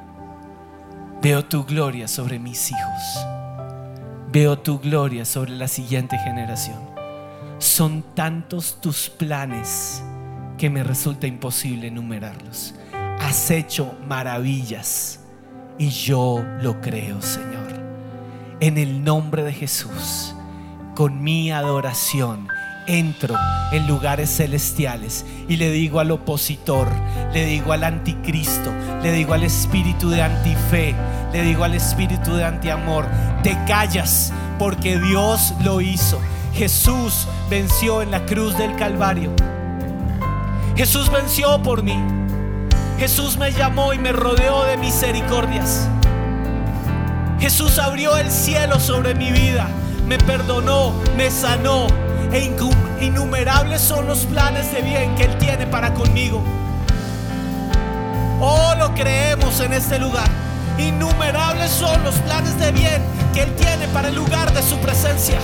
[1.22, 3.26] Veo tu gloria sobre mis hijos.
[4.32, 6.80] Veo tu gloria sobre la siguiente generación.
[7.58, 10.02] Son tantos tus planes
[10.58, 12.74] que me resulta imposible enumerarlos.
[13.20, 15.20] Has hecho maravillas
[15.78, 17.72] y yo lo creo, Señor.
[18.58, 20.34] En el nombre de Jesús,
[20.96, 22.48] con mi adoración,
[22.86, 23.34] entro
[23.72, 26.88] en lugares celestiales y le digo al opositor,
[27.32, 30.94] le digo al anticristo, le digo al espíritu de antife,
[31.32, 33.06] le digo al espíritu de antiamor,
[33.42, 36.20] te callas porque Dios lo hizo.
[36.54, 39.32] Jesús venció en la cruz del Calvario.
[40.76, 41.98] Jesús venció por mí.
[42.98, 45.88] Jesús me llamó y me rodeó de misericordias.
[47.40, 49.68] Jesús abrió el cielo sobre mi vida,
[50.06, 51.88] me perdonó, me sanó
[52.32, 52.50] e
[53.00, 56.42] innumerables son los planes de bien que Él tiene para conmigo.
[58.40, 60.28] Oh, lo creemos en este lugar.
[60.78, 63.02] Innumerables son los planes de bien
[63.34, 65.38] que Él tiene para el lugar de su presencia.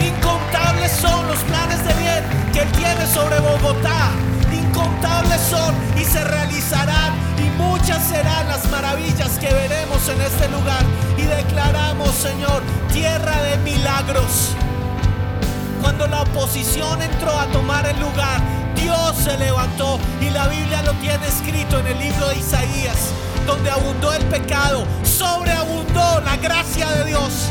[0.00, 4.10] Incontables son los planes de bien que Él tiene sobre Bogotá.
[4.72, 10.82] Incontables son y se realizarán y muchas serán las maravillas que veremos en este lugar.
[11.18, 14.56] Y declaramos, Señor, tierra de milagros.
[15.82, 18.40] Cuando la oposición entró a tomar el lugar,
[18.74, 23.10] Dios se levantó y la Biblia lo tiene escrito en el libro de Isaías,
[23.46, 27.50] donde abundó el pecado, sobreabundó la gracia de Dios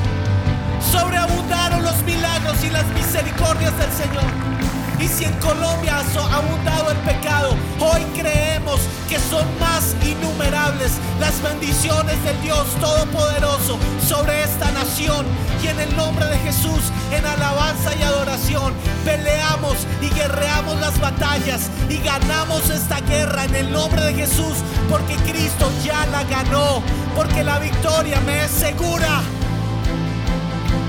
[0.92, 4.81] sobreabundaron los milagros y las misericordias del Señor.
[5.02, 11.42] Y si en Colombia ha abundado el pecado, hoy creemos que son más innumerables las
[11.42, 15.26] bendiciones del Dios Todopoderoso sobre esta nación.
[15.64, 21.72] Y en el nombre de Jesús, en alabanza y adoración, peleamos y guerreamos las batallas
[21.90, 26.84] y ganamos esta guerra en el nombre de Jesús, porque Cristo ya la ganó,
[27.16, 29.24] porque la victoria me es segura.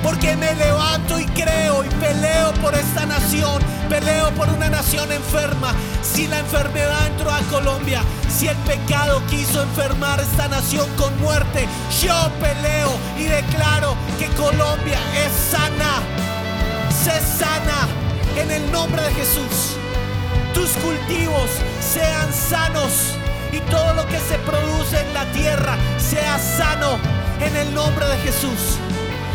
[0.03, 3.63] Porque me levanto y creo y peleo por esta nación.
[3.89, 5.75] Peleo por una nación enferma.
[6.03, 11.67] Si la enfermedad entró a Colombia, si el pecado quiso enfermar esta nación con muerte,
[12.03, 16.01] yo peleo y declaro que Colombia es sana.
[16.91, 17.89] Sé sana
[18.37, 19.77] en el nombre de Jesús.
[20.55, 21.51] Tus cultivos
[21.81, 23.15] sean sanos
[23.53, 26.99] y todo lo que se produce en la tierra sea sano
[27.41, 28.79] en el nombre de Jesús.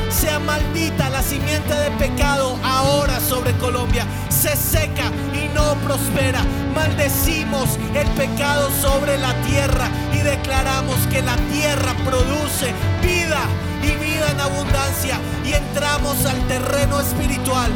[0.09, 4.05] Sea maldita la simiente de pecado ahora sobre Colombia.
[4.29, 6.41] Se seca y no prospera.
[6.73, 13.41] Maldecimos el pecado sobre la tierra y declaramos que la tierra produce vida
[13.83, 15.19] y vida en abundancia.
[15.45, 17.71] Y entramos al terreno espiritual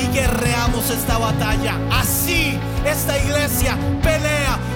[0.00, 1.78] y guerreamos esta batalla.
[1.90, 4.33] Así esta iglesia pelea.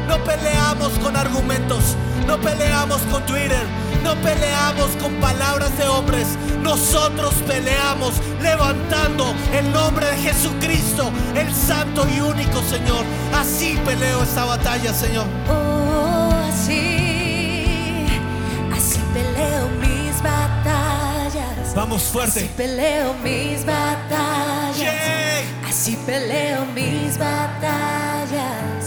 [0.08, 1.96] No peleamos con argumentos.
[2.26, 3.64] No peleamos con Twitter.
[4.02, 6.26] No peleamos con palabras de hombres.
[6.62, 13.04] Nosotros peleamos levantando el nombre de Jesucristo, el santo y único Señor.
[13.34, 15.26] Así peleo esta batalla, Señor.
[15.50, 18.06] Oh, así,
[18.76, 21.74] así peleo mis batallas.
[21.74, 22.50] Vamos Así fuerte.
[22.56, 24.76] peleo mis batallas.
[24.76, 25.68] Yeah.
[25.68, 28.77] Así peleo mis batallas.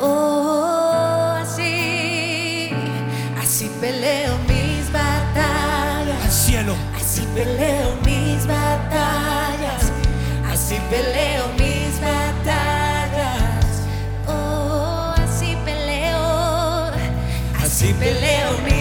[0.00, 2.70] Oh, así,
[3.40, 6.24] así peleo mis batallas.
[6.24, 6.74] Al cielo.
[6.96, 9.92] Así peleo mis batallas.
[10.50, 13.64] Así peleo mis batallas.
[14.26, 16.90] Oh, así peleo.
[17.62, 18.73] Así peleo mis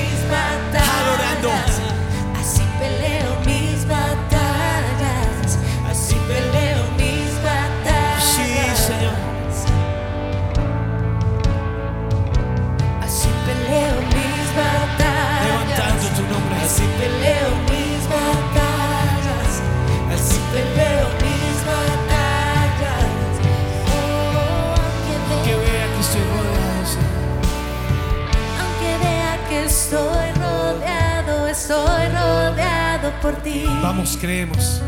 [33.24, 33.64] por ti.
[33.82, 34.82] Vamos, creemos.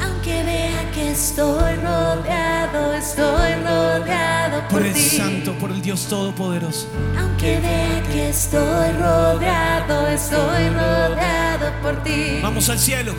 [0.00, 5.00] Aunque vea que estoy rodeado, estoy rodeado por, Por el ti.
[5.00, 6.86] Santo, por el Dios Todopoderoso.
[7.18, 12.38] Aunque vea que estoy rodeado, estoy rodeado por ti.
[12.40, 13.12] Vamos al cielo.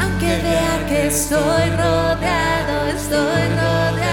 [0.00, 4.03] Aunque vea que estoy rodeado, estoy rodeado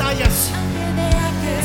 [0.00, 0.50] batallas.
[0.54, 1.62] Aunque vea que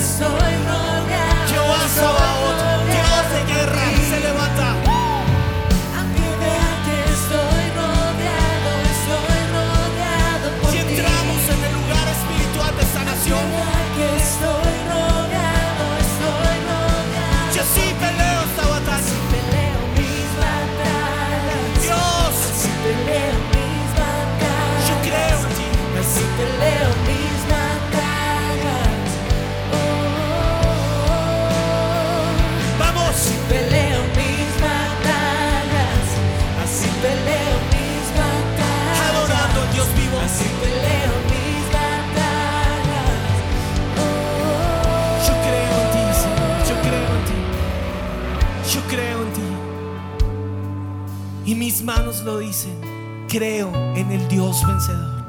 [51.81, 52.79] manos lo dicen.
[53.27, 55.25] Creo en el Dios vencedor.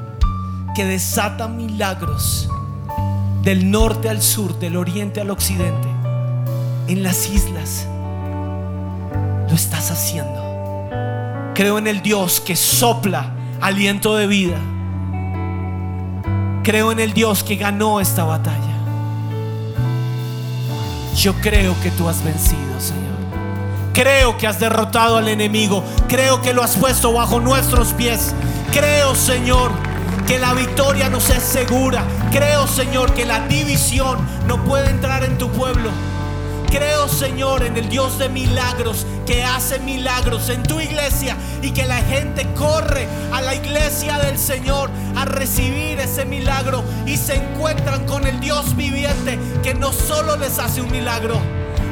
[0.75, 2.49] Que desata milagros
[3.43, 5.89] del norte al sur, del oriente al occidente.
[6.89, 7.87] En las islas.
[9.49, 10.47] Lo estás haciendo.
[11.55, 14.59] Creo en el Dios que sopla aliento de vida.
[16.63, 18.61] Creo en el Dios que ganó esta batalla.
[21.17, 23.06] Yo creo que tú has vencido, Señor.
[23.97, 25.83] Creo que has derrotado al enemigo.
[26.07, 28.35] Creo que lo has puesto bajo nuestros pies.
[28.71, 29.71] Creo, Señor,
[30.27, 32.05] que la victoria nos es segura.
[32.31, 35.89] Creo, Señor, que la división no puede entrar en tu pueblo.
[36.71, 41.87] Creo, Señor, en el Dios de milagros que hace milagros en tu iglesia y que
[41.87, 48.05] la gente corre a la iglesia del Señor a recibir ese milagro y se encuentran
[48.05, 51.41] con el Dios viviente que no solo les hace un milagro,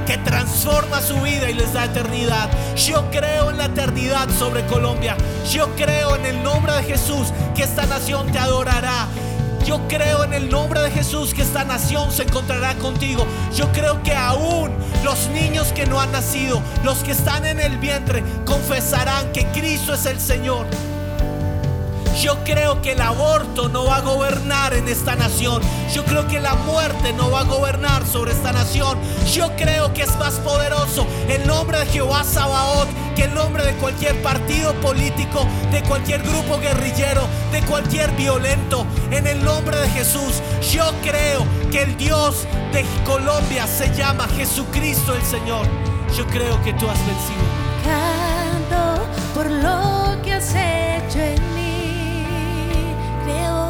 [0.07, 2.51] que transforma su vida y les da eternidad.
[2.77, 5.17] Yo creo en la eternidad sobre Colombia.
[5.51, 9.09] Yo creo en el nombre de Jesús que esta nación te adorará.
[9.65, 13.27] Yo creo en el nombre de Jesús que esta nación se encontrará contigo.
[13.55, 14.71] Yo creo que aún
[15.03, 19.95] los niños que no han nacido, los que están en el vientre, confesarán que Cristo
[19.95, 20.67] es el Señor.
[22.21, 25.63] Yo creo que el aborto no va a gobernar en esta nación.
[25.93, 28.99] Yo creo que la muerte no va a gobernar sobre esta nación.
[29.33, 33.75] Yo creo que es más poderoso el nombre de Jehová Sabaoth que el nombre de
[33.75, 38.87] cualquier partido político, de cualquier grupo guerrillero, de cualquier violento.
[39.11, 40.43] En el nombre de Jesús,
[40.73, 45.67] yo creo que el Dios de Colombia se llama Jesucristo el Señor.
[46.17, 47.45] Yo creo que tú has vencido.
[47.85, 49.03] Canto
[49.35, 51.54] por lo que has hecho en
[53.25, 53.64] mí.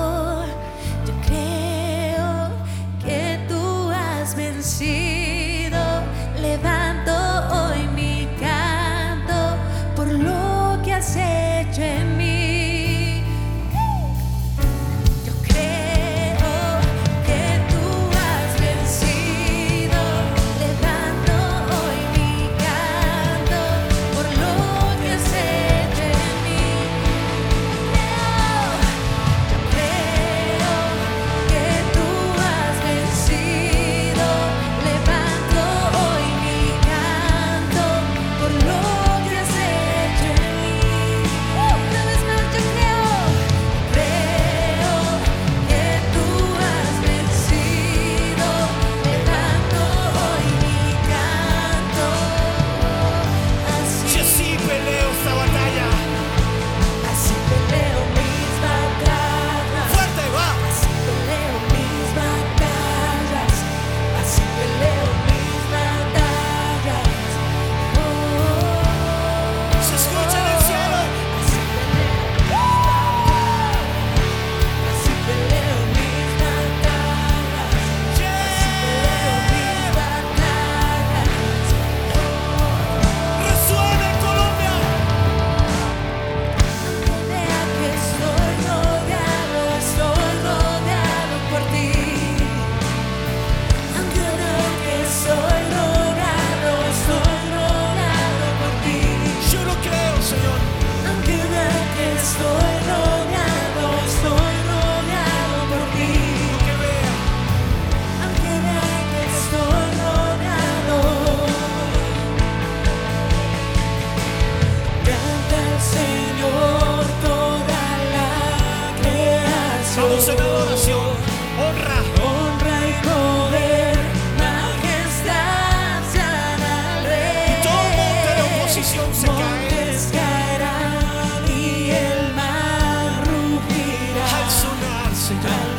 [135.24, 135.73] Señor.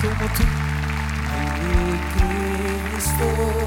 [0.00, 0.44] Como tú.
[1.62, 1.98] Mi
[2.90, 3.59] Cristo,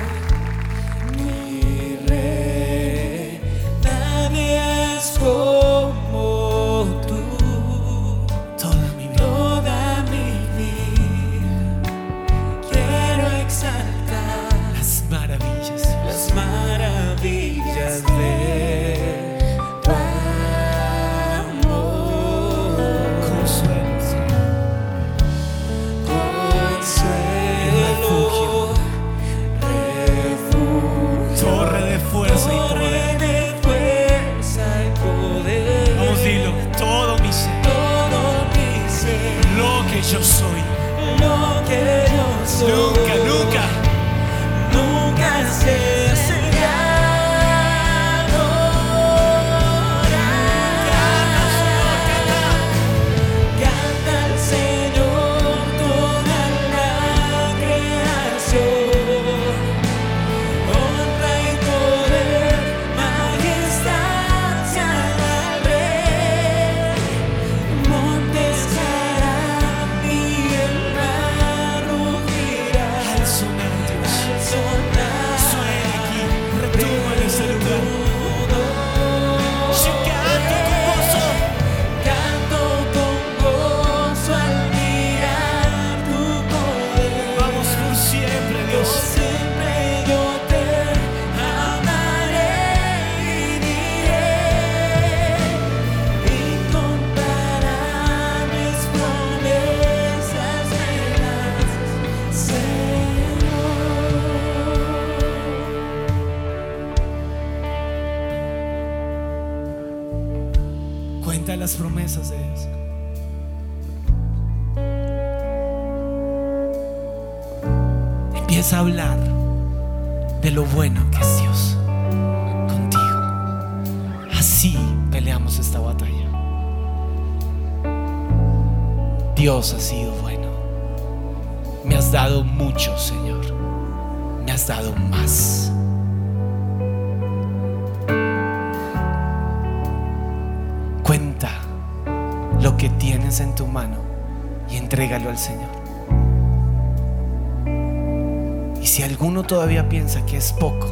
[149.54, 150.90] todavía piensa que es poco,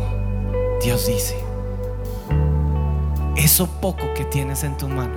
[0.84, 1.36] Dios dice,
[3.36, 5.16] eso poco que tienes en tu mano,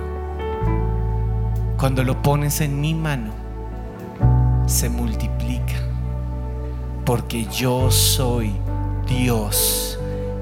[1.77, 3.31] cuando lo pones en mi mano,
[4.65, 5.75] se multiplica.
[7.05, 8.51] Porque yo soy
[9.07, 9.99] Dios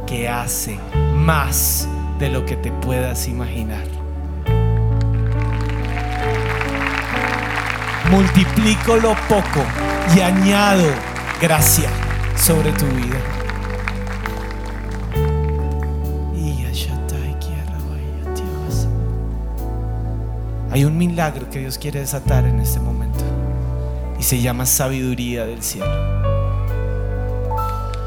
[0.07, 0.79] que hace
[1.13, 1.89] más
[2.19, 3.83] de lo que te puedas imaginar.
[8.09, 9.65] multiplico lo poco
[10.15, 10.85] y añado
[11.41, 11.89] gracia
[12.35, 13.43] sobre tu vida.
[20.73, 23.23] Hay un milagro que Dios quiere desatar en este momento
[24.19, 25.85] y se llama sabiduría del cielo.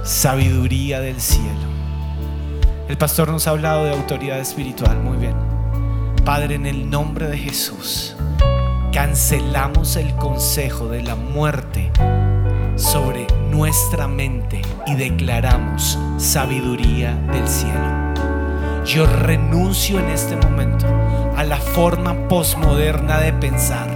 [0.03, 1.47] Sabiduría del cielo.
[2.89, 5.37] El pastor nos ha hablado de autoridad espiritual, muy bien.
[6.25, 8.17] Padre, en el nombre de Jesús
[8.93, 11.93] cancelamos el consejo de la muerte
[12.75, 18.85] sobre nuestra mente y declaramos sabiduría del cielo.
[18.85, 20.87] Yo renuncio en este momento
[21.35, 23.89] a la forma posmoderna de pensar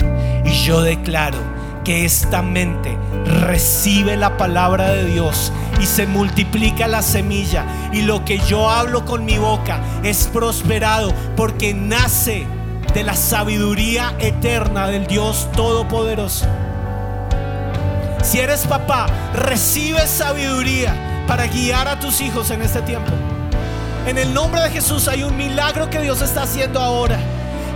[0.47, 1.37] y yo declaro
[1.85, 2.97] que esta mente
[3.43, 9.05] recibe la palabra de Dios y se multiplica la semilla y lo que yo hablo
[9.05, 12.47] con mi boca es prosperado porque nace
[12.95, 16.47] de la sabiduría eterna del Dios Todopoderoso.
[18.23, 20.95] Si eres papá, recibe sabiduría
[21.27, 23.11] para guiar a tus hijos en este tiempo.
[24.07, 27.19] En el nombre de Jesús hay un milagro que Dios está haciendo ahora.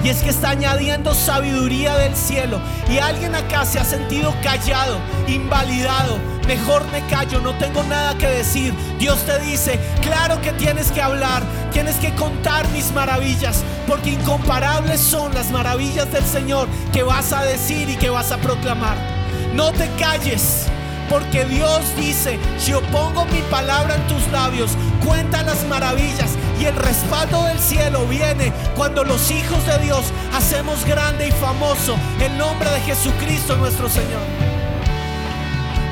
[0.02, 2.60] Y es que está añadiendo sabiduría del cielo.
[2.90, 6.18] Y alguien acá se ha sentido callado, invalidado.
[6.46, 8.74] Mejor me callo, no tengo nada que decir.
[8.98, 11.42] Dios te dice, claro que tienes que hablar,
[11.72, 17.44] tienes que contar mis maravillas, porque incomparables son las maravillas del Señor que vas a
[17.44, 19.13] decir y que vas a proclamar.
[19.54, 20.66] No te calles.
[21.08, 24.70] Porque Dios dice, si yo pongo mi palabra en tus labios,
[25.04, 30.84] cuenta las maravillas y el respaldo del cielo viene cuando los hijos de Dios hacemos
[30.86, 34.22] grande y famoso el nombre de Jesucristo nuestro Señor.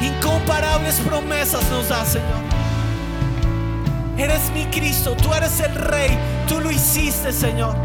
[0.01, 2.43] Incomparables promesas nos da, Señor.
[4.17, 7.77] Eres mi Cristo, tú eres el Rey, tú lo hiciste, Señor.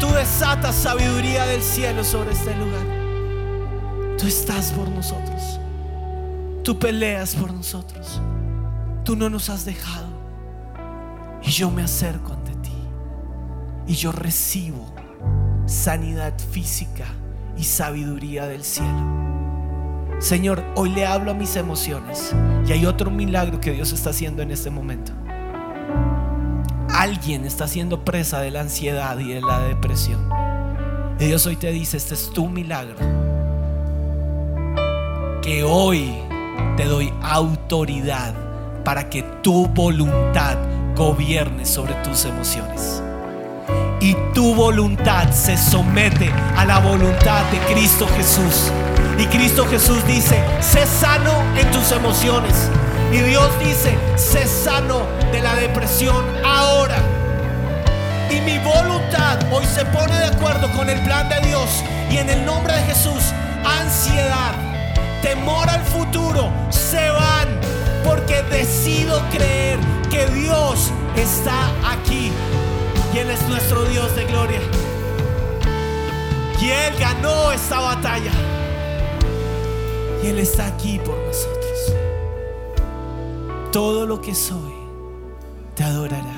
[0.00, 2.95] Tú desatas sabiduría del cielo sobre este lugar.
[4.18, 5.60] Tú estás por nosotros.
[6.64, 8.20] Tú peleas por nosotros.
[9.04, 10.08] Tú no nos has dejado.
[11.42, 12.72] Y yo me acerco ante ti.
[13.86, 14.94] Y yo recibo
[15.66, 17.04] sanidad física
[17.58, 19.16] y sabiduría del cielo.
[20.18, 22.34] Señor, hoy le hablo a mis emociones.
[22.66, 25.12] Y hay otro milagro que Dios está haciendo en este momento.
[26.88, 30.30] Alguien está siendo presa de la ansiedad y de la depresión.
[31.20, 33.25] Y Dios hoy te dice, este es tu milagro.
[35.46, 36.12] Que hoy
[36.76, 38.34] te doy autoridad
[38.84, 40.56] para que tu voluntad
[40.96, 43.00] gobierne sobre tus emociones.
[44.00, 48.72] Y tu voluntad se somete a la voluntad de Cristo Jesús.
[49.20, 52.68] Y Cristo Jesús dice, sé sano en tus emociones.
[53.12, 56.98] Y Dios dice, sé sano de la depresión ahora.
[58.32, 61.84] Y mi voluntad hoy se pone de acuerdo con el plan de Dios.
[62.10, 63.32] Y en el nombre de Jesús,
[63.64, 64.65] ansiedad,
[65.26, 67.48] temor al futuro se van
[68.04, 69.76] porque decido creer
[70.08, 72.30] que Dios está aquí
[73.12, 74.60] y Él es nuestro Dios de gloria.
[76.60, 78.30] Y Él ganó esta batalla.
[80.22, 81.94] Y Él está aquí por nosotros.
[83.72, 84.74] Todo lo que soy
[85.74, 86.36] te adorará.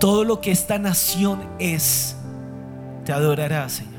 [0.00, 2.16] Todo lo que esta nación es
[3.04, 3.92] te adorará, Señor.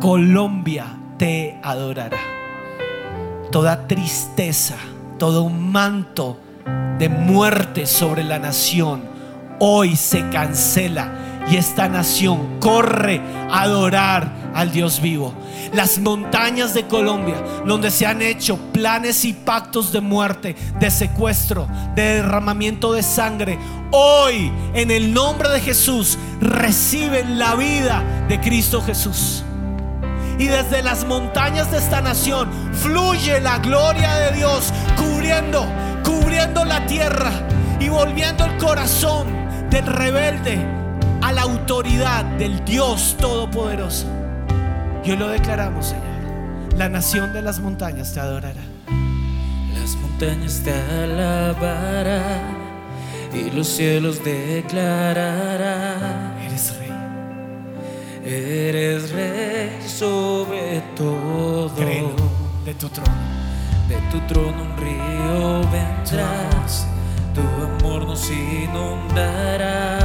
[0.00, 0.86] Colombia
[1.18, 2.18] te adorará.
[3.50, 4.76] Toda tristeza,
[5.18, 6.38] todo un manto
[6.98, 9.14] de muerte sobre la nación
[9.58, 11.12] hoy se cancela
[11.50, 15.34] y esta nación corre a adorar al Dios vivo.
[15.72, 17.36] Las montañas de Colombia,
[17.66, 23.58] donde se han hecho planes y pactos de muerte, de secuestro, de derramamiento de sangre,
[23.90, 29.44] hoy en el nombre de Jesús reciben la vida de Cristo Jesús.
[30.38, 35.66] Y desde las montañas de esta nación fluye la gloria de Dios, cubriendo,
[36.02, 37.30] cubriendo la tierra
[37.78, 39.26] y volviendo el corazón
[39.70, 40.58] del rebelde
[41.22, 44.06] a la autoridad del Dios Todopoderoso.
[45.04, 46.04] Y hoy lo declaramos, Señor.
[46.76, 48.62] La nación de las montañas te adorará.
[49.80, 52.56] Las montañas te alabarán
[53.32, 55.14] y los cielos declararán.
[56.42, 56.83] Eres rey.
[58.24, 61.70] Eres rey sobre todo.
[61.76, 62.14] Créelo
[62.64, 63.12] de tu trono.
[63.88, 66.48] De tu trono un río Tu vendrá.
[66.50, 66.94] amor, Señor.
[67.34, 69.98] Tu amor nos inundará.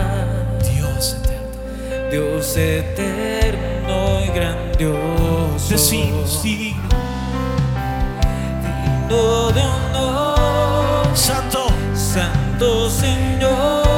[0.74, 2.10] Dios eterno.
[2.12, 5.70] Dios eterno y grandioso.
[5.70, 6.90] Decimos digno,
[8.62, 11.08] Digno de honor.
[11.16, 13.89] santo, Santo Señor.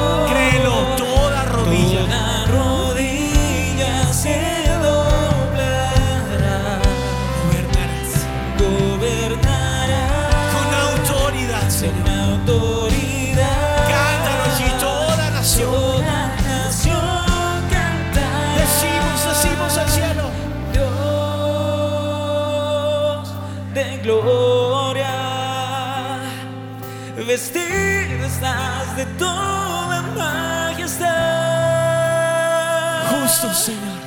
[33.62, 34.02] Señor.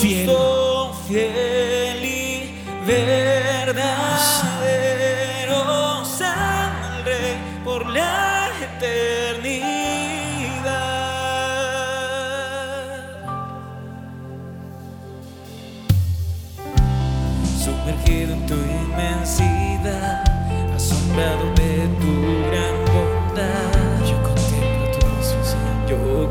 [0.00, 0.28] Fiel.
[1.06, 3.84] fiel y verdadero,
[7.04, 9.04] Rey por la eternidad.
[17.62, 20.24] Sumergido en tu inmensidad,
[20.74, 22.12] asombrado de tu
[22.50, 24.04] gran bondad.
[24.04, 25.86] Yo contemplo tu Señor.
[25.88, 26.28] Yo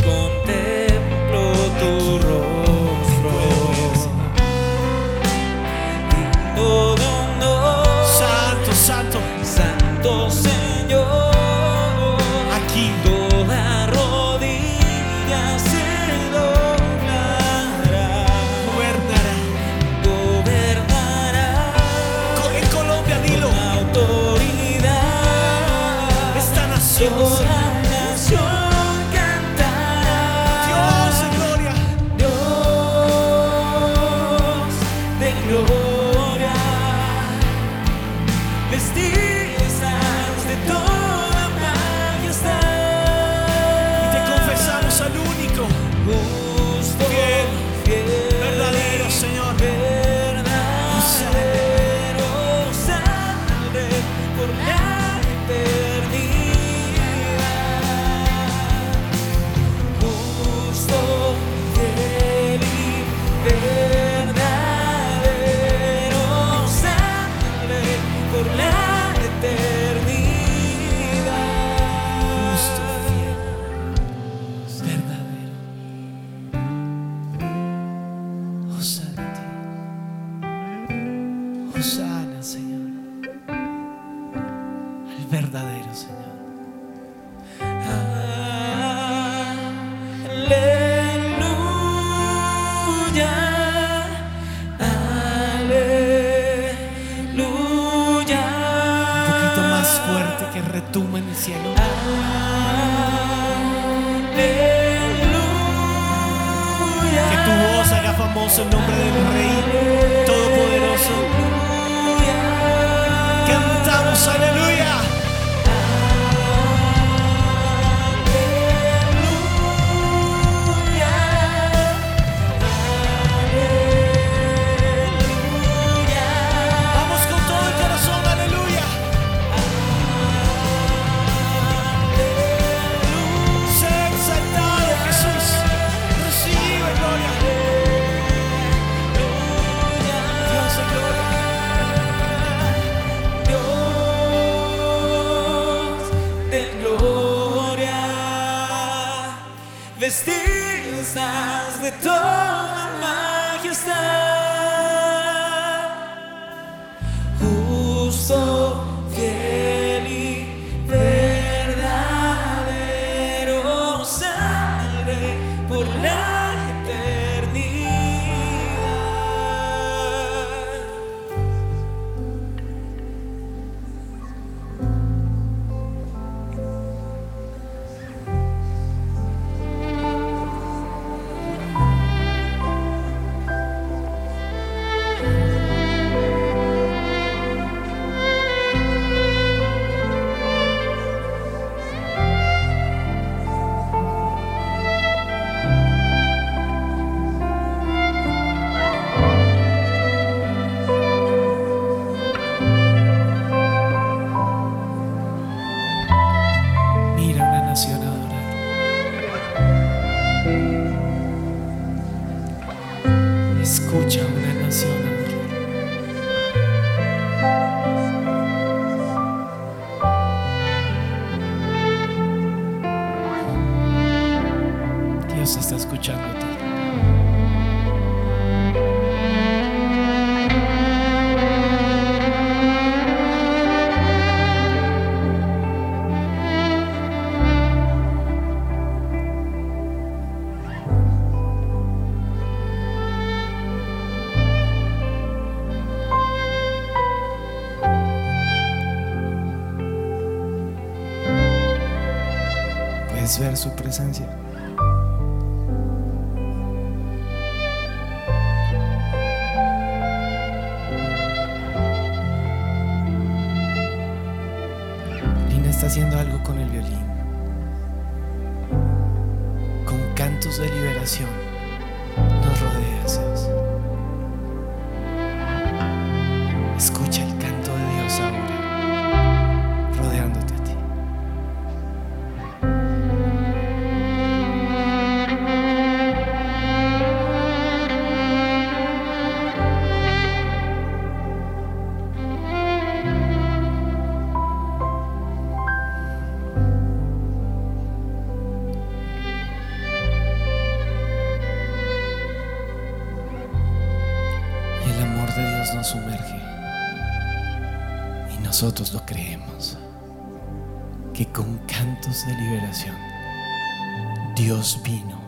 [314.53, 315.19] Dios vino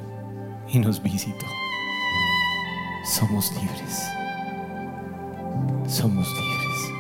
[0.68, 1.48] y nos visitó.
[3.04, 4.08] Somos libres.
[5.88, 6.92] Somos libres.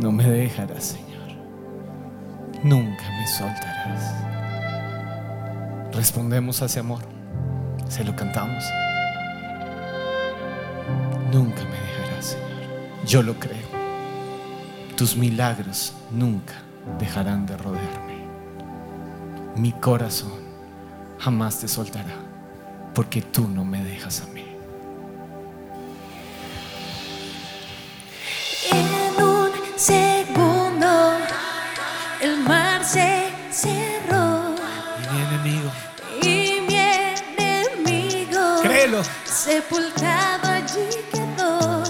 [0.00, 1.28] No me dejarás, Señor.
[2.64, 4.14] Nunca me soltarás.
[5.92, 7.02] Respondemos a ese amor.
[7.86, 8.64] Se lo cantamos.
[11.34, 13.04] Nunca me dejarás, Señor.
[13.06, 13.68] Yo lo creo.
[14.96, 16.54] Tus milagros nunca
[16.98, 18.16] dejarán de rodearme.
[19.54, 20.45] Mi corazón
[21.18, 22.16] jamás te soltará,
[22.94, 24.44] porque tú no me dejas a mí.
[28.72, 31.16] En un segundo
[32.20, 34.54] el mar se cerró.
[35.02, 35.70] Y mi enemigo.
[36.22, 38.62] Y mi enemigo.
[38.62, 39.02] Créelo.
[39.24, 41.84] Sepultado allí quedó.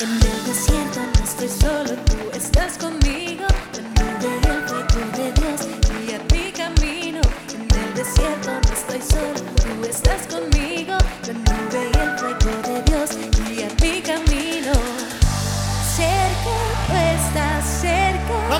[0.00, 2.95] En el desierto no estoy solo, tú estás conmigo.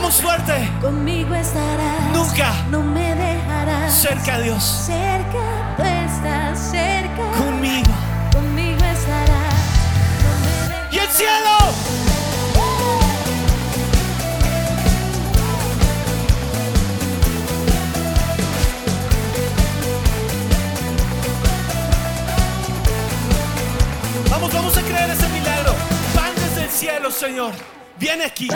[0.07, 0.71] Vamos.
[0.81, 2.13] Conmigo estarás.
[2.15, 2.53] Nunca.
[2.71, 3.93] No me dejarás.
[3.93, 4.63] Cerca a Dios.
[4.63, 7.33] Cerca tú estás cerca.
[7.37, 7.91] Conmigo.
[8.33, 9.55] Conmigo estarás.
[10.93, 11.57] Y el cielo.
[24.31, 25.75] Vamos, vamos a creer ese milagro.
[26.15, 27.53] Pan desde el cielo, Señor.
[27.99, 28.49] Viene aquí.